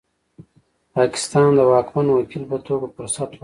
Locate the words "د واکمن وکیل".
1.57-2.43